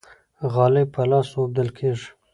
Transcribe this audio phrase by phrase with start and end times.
[0.53, 2.07] غالۍ په لاس اوبدل کیږي.